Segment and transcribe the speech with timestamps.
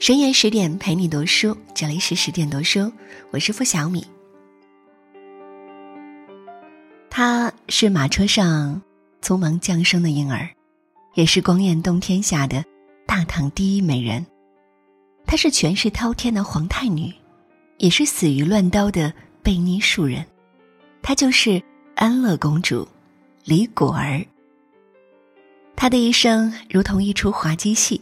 [0.00, 2.90] 深夜十点陪你读书，这里是十点读书，
[3.32, 4.06] 我是付小米。
[7.10, 8.80] 她是马车上
[9.20, 10.48] 匆忙降生的婴儿，
[11.14, 12.64] 也是光艳动天下的
[13.06, 14.24] 大唐第一美人。
[15.26, 17.12] 她是权势滔天的皇太女，
[17.78, 19.12] 也是死于乱刀的
[19.42, 20.24] 贝妮庶人。
[21.02, 21.60] 她就是
[21.96, 22.86] 安乐公主
[23.44, 24.24] 李果儿。
[25.74, 28.00] 她的一生如同一出滑稽戏。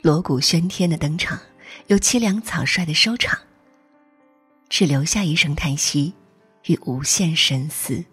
[0.00, 1.36] 锣鼓喧天的登场，
[1.88, 3.36] 又凄凉草率的收场，
[4.68, 6.14] 只留下一声叹息
[6.66, 8.04] 与无限深思。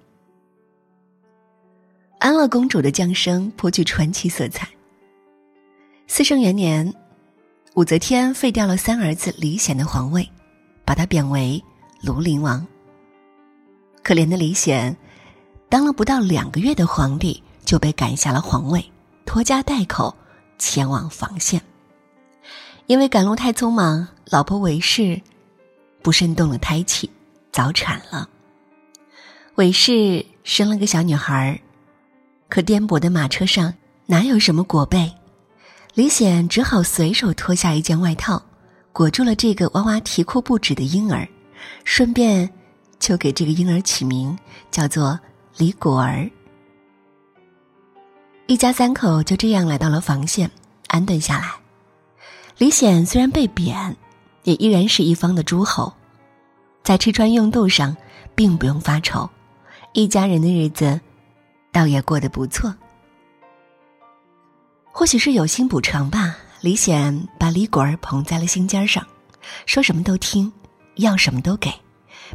[2.18, 4.68] 安乐公主的降生颇具传奇色彩。
[6.08, 6.92] 四圣元年，
[7.76, 10.28] 武则天废掉了三儿子李显的皇位，
[10.84, 11.64] 把他贬为
[12.02, 12.66] 庐陵王。
[14.02, 14.98] 可怜的李显，
[15.70, 18.84] 当了不到两个月的皇帝，就被赶下了皇位，
[19.24, 20.16] 拖家带口
[20.58, 21.62] 前往防线。
[22.88, 25.20] 因为赶路太匆忙，老婆韦氏
[26.02, 27.10] 不慎动了胎气，
[27.52, 28.30] 早产了。
[29.56, 31.60] 韦氏生了个小女孩
[32.48, 33.74] 可颠簸的马车上
[34.06, 35.12] 哪有什么裹被？
[35.96, 38.44] 李显只好随手脱下一件外套，
[38.92, 41.28] 裹住了这个哇哇啼哭不止的婴儿，
[41.86, 42.48] 顺便
[43.00, 44.38] 就给这个婴儿起名
[44.70, 45.20] 叫做
[45.58, 46.30] 李果儿。
[48.46, 50.52] 一家三口就这样来到了房县，
[50.88, 51.65] 安顿下来。
[52.58, 53.98] 李显虽然被贬，
[54.44, 55.92] 也依然是一方的诸侯，
[56.84, 57.96] 在吃穿用度上
[58.34, 59.30] 并不用发愁，
[59.92, 61.00] 一家人的日子
[61.74, 62.74] 倒也过得不错。
[64.86, 69.06] 或许是有心补偿吧，李显把李果儿捧在了心尖上，
[69.66, 70.50] 说什么都听，
[70.96, 71.70] 要什么都给，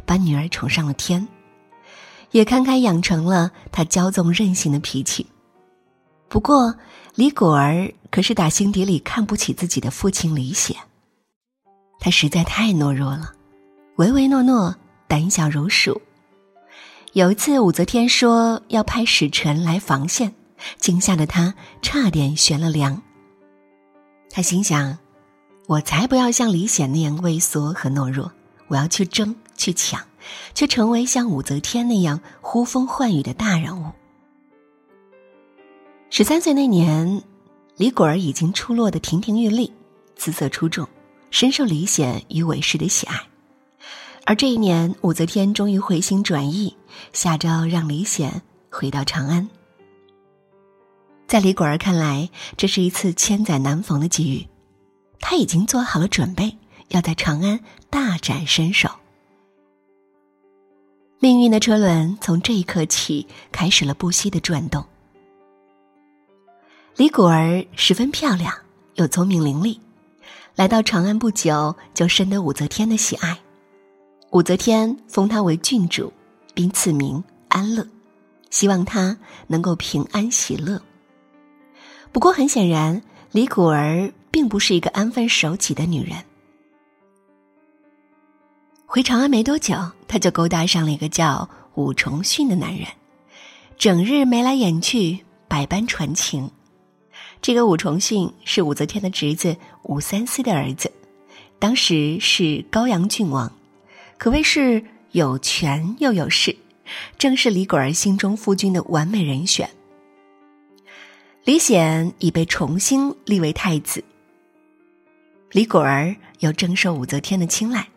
[0.05, 1.27] 把女儿宠上了天，
[2.29, 5.25] 也堪堪养成了他骄纵任性的脾气。
[6.31, 6.73] 不过，
[7.15, 10.77] 李果儿可是打心底里看不起自己的父亲李显。
[11.99, 13.33] 他实在太懦弱了，
[13.97, 14.73] 唯唯诺诺，
[15.09, 16.01] 胆小如鼠。
[17.11, 20.33] 有一次，武则天说要派使臣来防线，
[20.77, 23.01] 惊吓的他差点悬了梁。
[24.29, 24.97] 他心想
[25.67, 28.31] ：“我才不要像李显那样畏缩和懦弱，
[28.69, 30.01] 我要去争去抢，
[30.55, 33.91] 去成为像武则天那样呼风唤雨的大人物。”
[36.13, 37.23] 十三岁那年，
[37.77, 39.71] 李果儿已经出落的亭亭玉立，
[40.13, 40.85] 姿色出众，
[41.29, 43.17] 深受李显与韦氏的喜爱。
[44.25, 46.75] 而这一年，武则天终于回心转意，
[47.13, 49.49] 下诏让李显回到长安。
[51.29, 54.45] 在李果儿看来，这是一次千载难逢的机遇，
[55.21, 56.57] 他已经做好了准备，
[56.89, 57.57] 要在长安
[57.89, 58.89] 大展身手。
[61.19, 64.85] 命运的车轮从这一刻起开始了不息的转动。
[66.97, 68.53] 李谷儿十分漂亮，
[68.95, 69.79] 又聪明伶俐，
[70.55, 73.39] 来到长安不久就深得武则天的喜爱。
[74.31, 76.11] 武则天封她为郡主，
[76.53, 77.87] 并赐名安乐，
[78.49, 80.81] 希望她能够平安喜乐。
[82.11, 86.17] 不过很显然，李谷儿并不是一个安分守己的女人。
[88.85, 89.75] 回长安没多久，
[90.09, 92.85] 她就勾搭上了一个叫武重训的男人，
[93.77, 96.51] 整日眉来眼去，百般传情。
[97.41, 100.91] 这个武重训是武则天的侄子武三思的儿子，
[101.57, 103.51] 当时是高阳郡王，
[104.19, 106.55] 可谓是有权又有势，
[107.17, 109.67] 正是李果儿心中夫君的完美人选。
[111.43, 114.03] 李显已被重新立为太子，
[115.51, 117.87] 李果儿又正受武则天的青睐，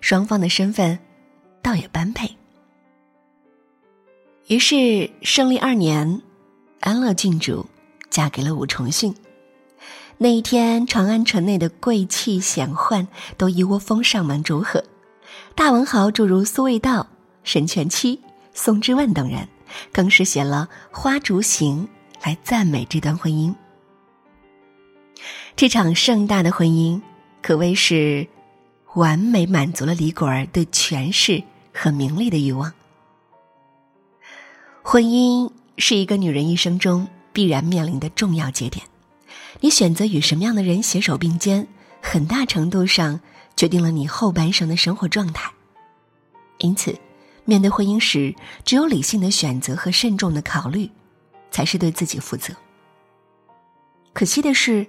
[0.00, 0.96] 双方的身份
[1.60, 2.30] 倒也般配。
[4.46, 6.22] 于是胜利二年，
[6.78, 7.66] 安乐郡主。
[8.16, 9.14] 嫁给了武重训。
[10.16, 13.06] 那一天，长安城内的贵气显宦
[13.36, 14.82] 都一窝蜂上门祝贺，
[15.54, 17.06] 大文豪诸如苏味道、
[17.44, 18.18] 沈佺期、
[18.54, 19.46] 宋之问等人，
[19.92, 20.66] 更是写了
[20.98, 21.86] 《花烛行》
[22.26, 23.54] 来赞美这段婚姻。
[25.54, 26.98] 这场盛大的婚姻
[27.42, 28.26] 可谓是
[28.94, 31.42] 完美满足了李果儿对权势
[31.74, 32.72] 和名利的欲望。
[34.82, 37.06] 婚姻是一个女人一生中。
[37.36, 38.86] 必然面临的重要节点，
[39.60, 41.68] 你选择与什么样的人携手并肩，
[42.00, 43.20] 很大程度上
[43.54, 45.52] 决定了你后半生的生活状态。
[46.60, 46.98] 因此，
[47.44, 48.34] 面对婚姻时，
[48.64, 50.90] 只有理性的选择和慎重的考虑，
[51.50, 52.54] 才是对自己负责。
[54.14, 54.86] 可惜的是，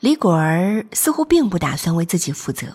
[0.00, 2.74] 李果儿似乎并不打算为自己负责。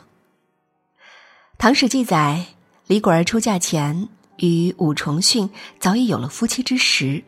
[1.57, 2.45] 唐史记载，
[2.87, 4.07] 李果儿出嫁前
[4.37, 7.21] 与武重训早已有了夫妻之实。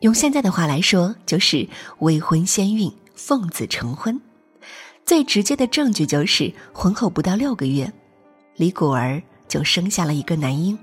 [0.00, 1.66] 用现在的话来说，就是
[2.00, 4.20] 未婚先孕，奉子成婚。
[5.06, 7.90] 最直接的证据就是，婚后不到六个月，
[8.56, 10.78] 李果儿就生下了一个男婴。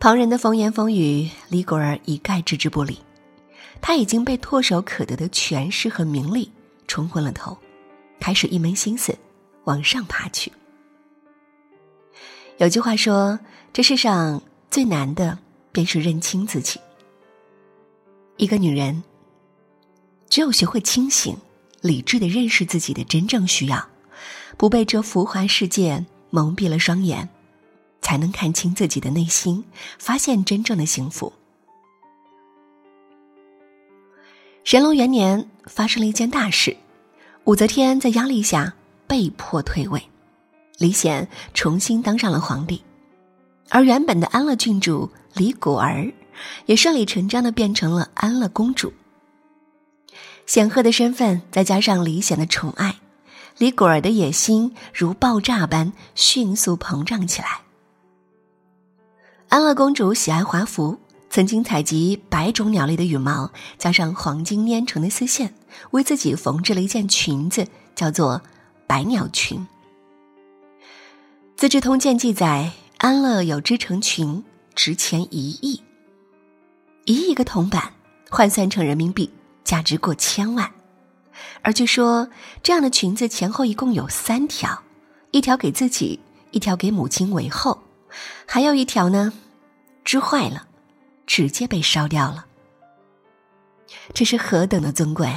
[0.00, 2.98] 旁人的风言风语，李果儿一概置之不理。
[3.80, 6.50] 他已经被唾手可得的权势和名利
[6.88, 7.56] 冲昏了头，
[8.18, 9.16] 开始一门心思
[9.64, 10.52] 往上爬去。
[12.56, 13.38] 有句话说
[13.72, 15.38] ：“这世上最难的
[15.70, 16.80] 便是认清自己。”
[18.38, 19.02] 一个女人，
[20.30, 21.36] 只有学会清醒、
[21.80, 23.88] 理智的认识自己的真正需要，
[24.56, 27.28] 不被这浮华世界蒙蔽了双眼，
[28.00, 29.64] 才能看清自己的内心，
[29.98, 31.32] 发现真正的幸福。
[34.62, 36.76] 神龙元年发生了一件大事，
[37.42, 38.72] 武则天在压力下
[39.08, 40.00] 被迫退位，
[40.78, 42.84] 李显重新当上了皇帝，
[43.68, 46.12] 而原本的安乐郡主李果儿
[46.66, 48.92] 也顺理成章的变成了安乐公主。
[50.46, 52.96] 显赫的身份再加上李显的宠爱，
[53.58, 57.60] 李果儿的野心如爆炸般迅速膨胀起来。
[59.48, 60.98] 安乐公主喜爱华服。
[61.30, 65.52] 曾经采集百种鸟类的羽毛，加上黄金粘成的丝线，
[65.90, 68.40] 为自己缝制了一件裙子，叫做
[68.88, 69.58] “百鸟裙”。
[71.60, 74.42] 《资治通鉴》记载，安乐有织成裙，
[74.74, 75.82] 值钱一亿，
[77.08, 77.90] 一亿个铜板
[78.28, 79.32] 换算成人民币，
[79.64, 80.70] 价值过千万。
[81.62, 82.28] 而据说，
[82.62, 84.82] 这样的裙子前后一共有三条，
[85.30, 86.20] 一条给自己，
[86.50, 87.82] 一条给母亲为后，
[88.44, 89.32] 还有一条呢，
[90.04, 90.66] 织坏了。
[91.26, 92.44] 直接被烧掉了。
[94.12, 95.30] 这是何等的尊贵，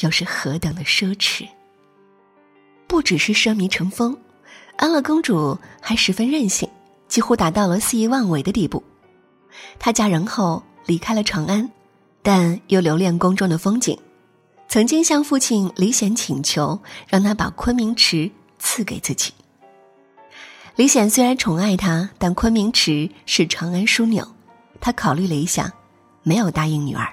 [0.00, 1.48] 又是何等的奢侈。
[2.86, 4.16] 不只是奢靡成风，
[4.76, 6.68] 安乐公主还十分任性，
[7.08, 8.82] 几乎达到了肆意妄为的地步。
[9.78, 11.70] 她嫁人后离开了长安，
[12.22, 13.98] 但又留恋宫中的风景，
[14.68, 19.32] 曾经向父亲李显请求，让他把昆明池赐给自己。
[20.76, 24.26] 李显虽然宠爱她，但昆明池是长安枢纽。
[24.80, 25.70] 他考虑了一下，
[26.22, 27.06] 没有答应女儿。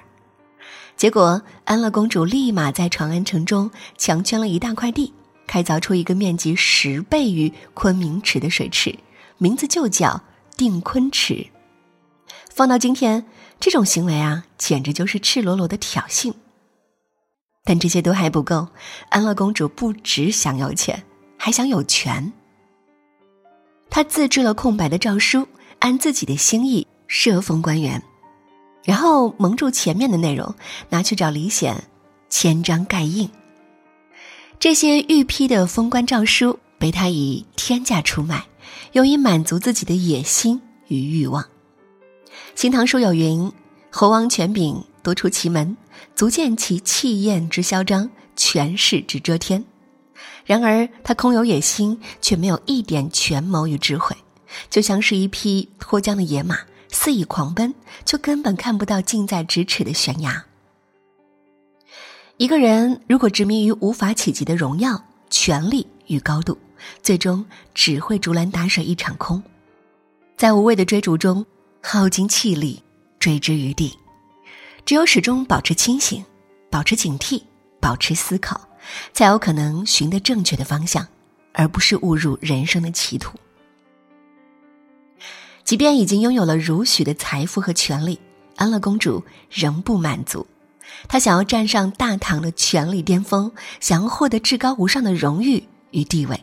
[0.96, 5.12] 结果，安乐公主立马在长安城中强圈了一大块地，
[5.46, 8.98] 开凿出一个面积十倍于昆明池的水池，
[9.36, 10.22] 名字就叫
[10.56, 11.46] 定昆池。
[12.54, 13.26] 放到今天，
[13.60, 16.32] 这种行为啊，简直就是赤裸裸的挑衅。
[17.64, 18.68] 但这些都还不够，
[19.10, 21.02] 安乐公主不只想要钱，
[21.36, 22.32] 还想有权。
[23.90, 25.46] 她自制了空白的诏书，
[25.78, 26.86] 按自己的心意。
[27.10, 28.02] 设封官员，
[28.84, 30.54] 然后蒙住前面的内容，
[30.90, 31.84] 拿去找李显
[32.28, 33.30] 签章盖印。
[34.60, 38.44] 这些御批的封官诏书被他以天价出卖，
[38.92, 41.42] 用以满足自己的野心与欲望。
[42.54, 43.52] 《新唐书》有云
[43.90, 45.76] ：“侯王权柄多出奇门，
[46.14, 49.64] 足见其气焰之嚣张，权势之遮天。”
[50.44, 54.16] 然而他空有野心，却没有一点权谋与智慧，
[54.70, 56.58] 就像是一匹脱缰的野马。
[56.90, 57.74] 肆意狂奔，
[58.06, 60.46] 却根本看不到近在咫尺的悬崖。
[62.38, 66.56] 一个人如果执迷于无法企及的荣耀、权力与高度，
[67.02, 67.44] 最终
[67.74, 69.42] 只会竹篮打水一场空，
[70.38, 71.44] 在无谓的追逐中
[71.82, 72.82] 耗尽气力，
[73.18, 73.96] 坠之于地。
[74.84, 76.24] 只有始终保持清醒，
[76.70, 77.42] 保持警惕，
[77.80, 78.60] 保持思考，
[79.12, 81.06] 才有可能寻得正确的方向，
[81.52, 83.38] 而不是误入人生的歧途。
[85.64, 88.18] 即便已经拥有了如许的财富和权力，
[88.56, 90.46] 安乐公主仍不满足。
[91.06, 96.42] 她想要站上大唐的权力巅峰，想要获得至高无上的荣誉与地位，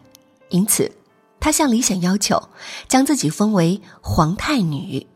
[0.49, 0.91] 因此，
[1.39, 2.49] 她向李显要求
[2.87, 5.07] 将自己封为皇太女，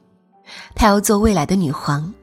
[0.76, 2.14] 她要做未来的女皇。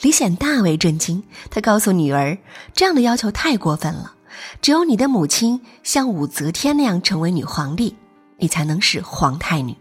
[0.00, 2.36] 李显大为震惊，他告诉女儿
[2.74, 4.14] ：“这样的要求太过分了，
[4.60, 7.96] 只有你的母亲像武则天那样成为女皇帝，
[8.36, 9.74] 你才能是皇太女。”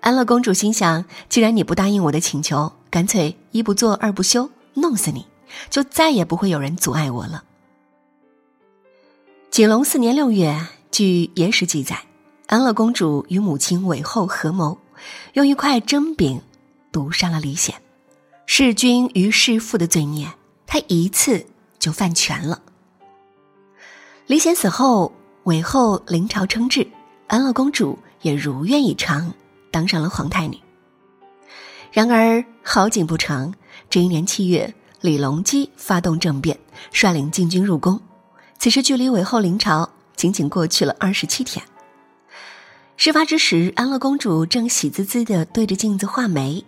[0.00, 5.26] 安乐公主心想：“既然你不答应我的请求，干脆一不做二不休，弄死你，
[5.70, 7.44] 就再也不会有人阻碍我了。”
[9.50, 12.02] 景龙四年六月，据野史记载，
[12.48, 14.76] 安乐公主与母亲韦后合谋，
[15.34, 16.40] 用一块蒸饼
[16.92, 17.74] 毒杀了李显。
[18.46, 20.30] 弑君于弑父的罪孽，
[20.66, 21.46] 他一次
[21.78, 22.60] 就犯全了。
[24.26, 25.12] 李显死后，
[25.44, 26.86] 韦后临朝称制，
[27.26, 29.32] 安乐公主也如愿以偿。
[29.70, 30.56] 当上了皇太女。
[31.90, 33.52] 然而好景不长，
[33.90, 36.56] 这一年七月，李隆基发动政变，
[36.92, 38.00] 率领禁军入宫。
[38.56, 41.64] 此时距离韦后临朝仅仅过去了二十七天。
[42.96, 46.64] 事发之时，安乐公主正喜滋滋的对着镜子画眉，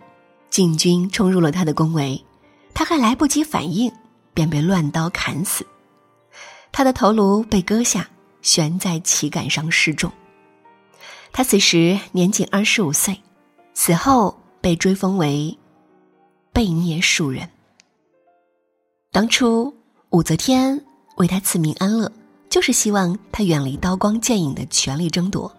[0.49, 2.21] 禁军冲入了她的宫闱，
[2.73, 3.91] 她还来不及反应，
[4.33, 5.65] 便被乱刀砍死。
[6.71, 8.07] 他的头颅被割下，
[8.41, 10.11] 悬在旗杆上示众。
[11.31, 13.19] 他此时年仅二十五岁，
[13.73, 15.57] 死后被追封为
[16.53, 17.49] 被孽庶人。
[19.11, 19.73] 当初
[20.09, 20.83] 武则天
[21.15, 22.11] 为他赐名安乐，
[22.49, 25.51] 就是希望他远离刀光剑影的权力争夺，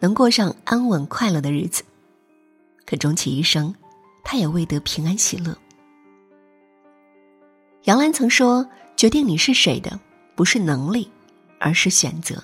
[0.00, 1.82] 能过上安稳快乐的日子。
[2.86, 3.74] 可终其一生，
[4.22, 5.56] 他也未得平安喜乐。
[7.84, 8.66] 杨澜曾说
[8.96, 9.98] ：“决定你是谁的，
[10.34, 11.10] 不是能力，
[11.58, 12.42] 而是选择。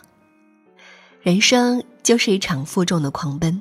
[1.23, 3.61] 人生就是一场负重的狂奔，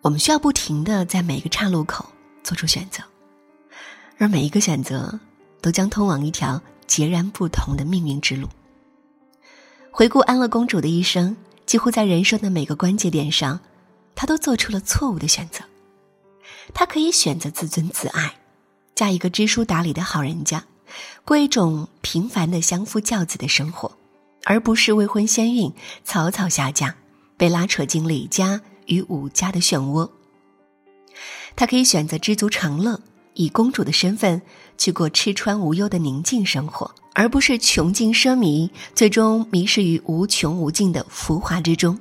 [0.00, 2.04] 我们需要不停的在每个岔路口
[2.42, 3.02] 做出选择，
[4.18, 5.18] 而每一个选择
[5.60, 8.48] 都将通往一条截然不同的命运之路。”
[9.90, 11.36] 回顾安乐公主的一生，
[11.66, 13.60] 几乎在人生的每个关节点上。
[14.18, 15.62] 他都做出了错误的选择。
[16.72, 18.36] 他可以选择自尊自爱，
[18.94, 20.64] 嫁一个知书达理的好人家，
[21.22, 23.94] 过一种平凡的相夫教子的生活，
[24.44, 25.70] 而不是未婚先孕、
[26.02, 26.96] 草草下嫁，
[27.36, 30.10] 被拉扯进李家与武家的漩涡。
[31.54, 32.98] 他可以选择知足常乐，
[33.34, 34.40] 以公主的身份
[34.78, 41.98] 去过吃穿无忧的宁静生活，而不是穷尽奢靡，最终迷失于无穷无尽的浮华之中。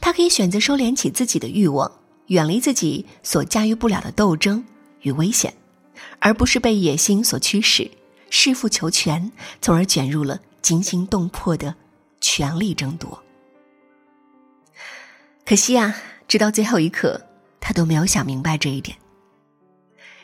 [0.00, 4.64] 他可以选择收敛起自己的欲望，远离自己所驾驭不了的斗争
[5.02, 5.54] 与危险，
[6.18, 7.88] 而不是被野心所驱使，
[8.28, 9.30] 弑父求全，
[9.62, 11.72] 从而卷入了惊心动魄的
[12.20, 13.22] 权力争夺。
[15.46, 15.94] 可惜啊，
[16.26, 17.24] 直到最后一刻，
[17.60, 18.96] 他都没有想明白这一点。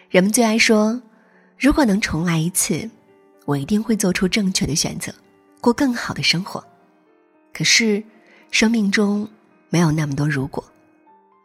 [0.08, 1.00] 人们最爱说
[1.56, 2.90] ：“如果能重来一次，
[3.50, 5.12] 我一定会做出正确的选择，
[5.60, 6.64] 过更好的生活。”
[7.52, 8.02] 可是，
[8.50, 9.28] 生命中。
[9.72, 10.64] 没有那么多如果，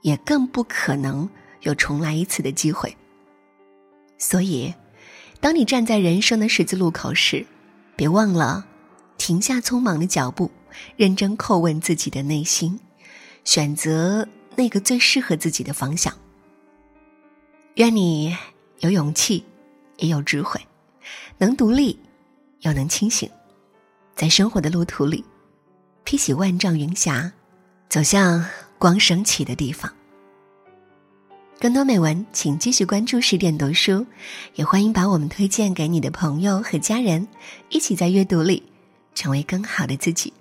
[0.01, 1.29] 也更不可能
[1.61, 2.97] 有重来一次的机会。
[4.17, 4.73] 所以，
[5.39, 7.45] 当你站在人生的十字路口时，
[7.95, 8.65] 别忘了
[9.19, 10.49] 停下匆忙的脚步，
[10.95, 12.79] 认真叩问自己的内心，
[13.43, 16.11] 选择那个最适合自己的方向。
[17.75, 18.35] 愿你
[18.79, 19.45] 有勇气，
[19.97, 20.59] 也有智慧，
[21.37, 21.99] 能独立，
[22.61, 23.29] 又能清醒，
[24.15, 25.23] 在生活的路途里，
[26.03, 27.31] 披起万丈云霞。
[27.87, 28.43] 走向
[28.77, 29.89] 光升起的地方。
[31.59, 34.05] 更多美文，请继续关注十点读书，
[34.55, 37.25] 也欢迎把我们推荐给你的朋友和家人，
[37.69, 38.61] 一起在阅读里
[39.13, 40.33] 成为更好的自己。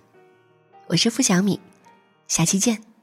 [0.89, 1.61] 我是付小米，
[2.27, 2.94] 下期见。